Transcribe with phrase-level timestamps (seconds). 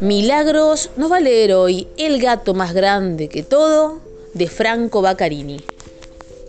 [0.00, 4.00] Milagros nos va a leer hoy El gato más grande que todo
[4.34, 5.58] de Franco Baccarini.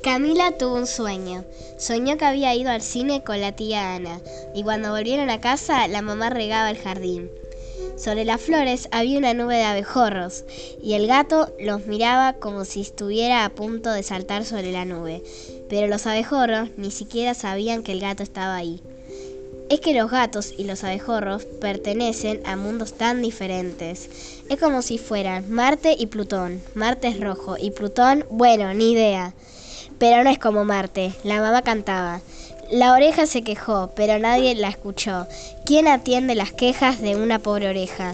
[0.01, 1.45] Camila tuvo un sueño.
[1.77, 4.19] Soñó que había ido al cine con la tía Ana
[4.55, 7.29] y cuando volvieron a casa la mamá regaba el jardín.
[7.95, 10.45] Sobre las flores había una nube de abejorros
[10.81, 15.21] y el gato los miraba como si estuviera a punto de saltar sobre la nube,
[15.69, 18.81] pero los abejorros ni siquiera sabían que el gato estaba ahí
[19.69, 24.09] es que los gatos y los abejorros pertenecen a mundos tan diferentes.
[24.49, 26.61] Es como si fueran Marte y Plutón.
[26.75, 29.33] Marte es rojo y Plutón, bueno, ni idea.
[29.99, 31.13] Pero no es como Marte.
[31.23, 32.21] La mamá cantaba.
[32.71, 35.27] La oreja se quejó, pero nadie la escuchó.
[35.65, 38.13] ¿Quién atiende las quejas de una pobre oreja?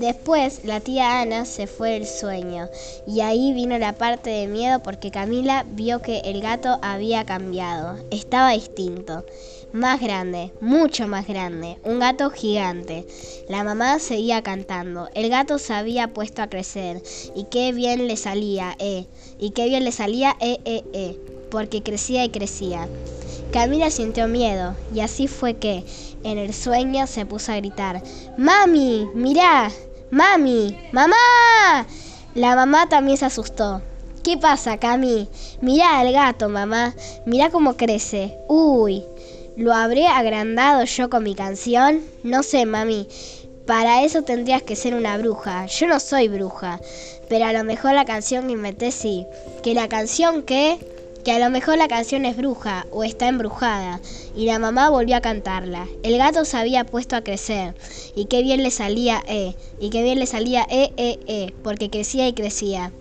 [0.00, 2.70] Después la tía Ana se fue del sueño
[3.06, 7.98] y ahí vino la parte de miedo porque Camila vio que el gato había cambiado,
[8.10, 9.26] estaba distinto,
[9.74, 13.06] más grande, mucho más grande, un gato gigante.
[13.50, 17.02] La mamá seguía cantando, el gato se había puesto a crecer
[17.34, 19.04] y qué bien le salía, eh,
[19.38, 21.18] y qué bien le salía, eh, eh, eh,
[21.50, 22.88] porque crecía y crecía.
[23.52, 25.84] Camila sintió miedo y así fue que,
[26.22, 28.02] en el sueño se puso a gritar,
[28.38, 29.06] ¡Mami!
[29.14, 29.70] ¡Mirá!
[30.10, 30.76] ¡Mami!
[30.90, 31.86] ¡Mamá!
[32.34, 33.80] La mamá también se asustó.
[34.24, 35.28] ¿Qué pasa, Cami?
[35.60, 36.94] Mirá al gato, mamá.
[37.26, 38.36] Mirá cómo crece.
[38.48, 39.04] Uy,
[39.56, 42.02] ¿lo habré agrandado yo con mi canción?
[42.24, 43.06] No sé, mami.
[43.66, 45.66] Para eso tendrías que ser una bruja.
[45.66, 46.80] Yo no soy bruja.
[47.28, 49.26] Pero a lo mejor la canción que inventé sí.
[49.62, 50.78] ¿Que la canción qué?
[51.24, 54.00] Que a lo mejor la canción es bruja o está embrujada,
[54.34, 55.86] y la mamá volvió a cantarla.
[56.02, 57.74] El gato se había puesto a crecer,
[58.14, 61.90] y qué bien le salía eh, y qué bien le salía eh, eh, eh, porque
[61.90, 62.92] crecía y crecía.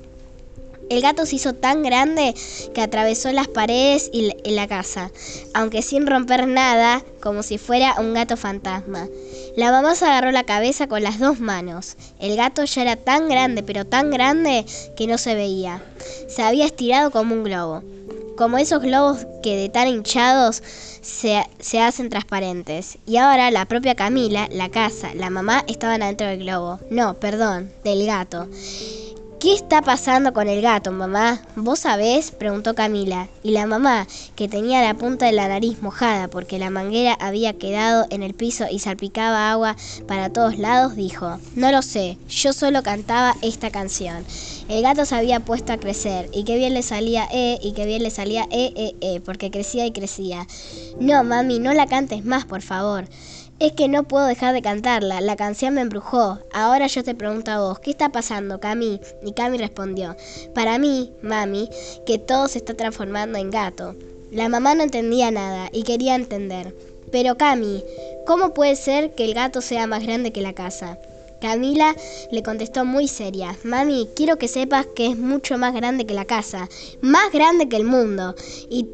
[0.89, 2.34] El gato se hizo tan grande
[2.73, 5.11] que atravesó las paredes y la casa,
[5.54, 9.08] aunque sin romper nada, como si fuera un gato fantasma.
[9.56, 11.95] La mamá se agarró la cabeza con las dos manos.
[12.20, 14.65] El gato ya era tan grande, pero tan grande,
[14.95, 15.83] que no se veía.
[16.27, 17.83] Se había estirado como un globo
[18.39, 20.64] como esos globos que de tan hinchados
[21.02, 22.98] se, se, hacen transparentes.
[23.05, 26.80] Y ahora la propia Camila, la casa, la mamá estaban adentro del globo.
[26.89, 28.48] No, perdón, del gato.
[29.39, 31.42] ¿Qué está pasando con el gato, mamá?
[31.55, 32.32] ¿Vos sabés?
[32.32, 33.30] preguntó Camila.
[33.42, 34.05] Y la mamá,
[34.36, 38.33] que tenía la punta de la nariz mojada porque la manguera había quedado en el
[38.33, 39.77] piso y salpicaba agua
[40.10, 44.26] para todos lados, dijo, No lo sé, yo solo cantaba esta canción.
[44.67, 47.86] El gato se había puesto a crecer, y qué bien le salía eh, y qué
[47.86, 50.45] bien le salía eh, eh, eh, porque crecía y crecía.
[51.00, 53.08] No, mami, no la cantes más, por favor.
[53.59, 56.39] Es que no puedo dejar de cantarla, la canción me embrujó.
[56.53, 59.02] Ahora yo te pregunto a vos, ¿qué está pasando, Cami?
[59.21, 60.15] Y Cami respondió,
[60.55, 61.70] para mí, mami,
[62.05, 63.95] que todo se está transformando en gato.
[64.31, 66.73] La mamá no entendía nada y quería entender.
[67.11, 67.83] Pero Cami,
[68.25, 70.97] ¿cómo puede ser que el gato sea más grande que la casa?
[71.42, 71.95] Camila
[72.32, 76.26] le contestó muy seria, Mami, quiero que sepas que es mucho más grande que la
[76.26, 76.67] casa,
[77.02, 78.36] más grande que el mundo.
[78.70, 78.88] Y,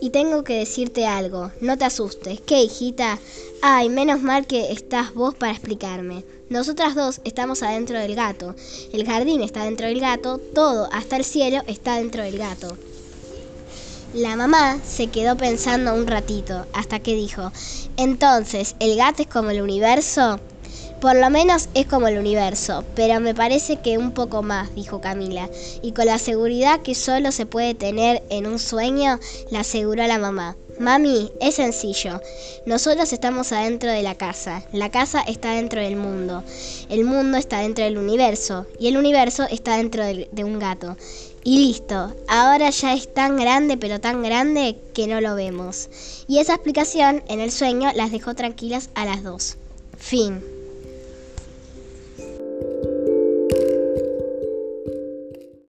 [0.00, 2.40] y tengo que decirte algo, no te asustes.
[2.40, 3.18] ¿Qué, hijita?
[3.62, 6.24] Ay, menos mal que estás vos para explicarme.
[6.50, 8.54] Nosotras dos estamos adentro del gato.
[8.92, 12.76] El jardín está dentro del gato, todo, hasta el cielo, está dentro del gato.
[14.12, 17.50] La mamá se quedó pensando un ratito, hasta que dijo,
[17.96, 20.38] entonces, ¿el gato es como el universo?
[21.02, 25.00] Por lo menos es como el universo, pero me parece que un poco más, dijo
[25.00, 25.50] Camila,
[25.82, 29.18] y con la seguridad que solo se puede tener en un sueño,
[29.50, 30.56] la aseguró la mamá.
[30.78, 32.20] Mami, es sencillo.
[32.66, 34.62] Nosotros estamos adentro de la casa.
[34.72, 36.44] La casa está dentro del mundo.
[36.88, 38.66] El mundo está dentro del universo.
[38.78, 40.96] Y el universo está dentro de, de, un gato.
[41.42, 42.14] Y listo.
[42.28, 45.88] Ahora ya es tan grande, pero tan grande que no lo vemos.
[46.28, 49.56] Y esa explicación en el sueño las dejó tranquilas a las dos.
[49.98, 50.61] Fin.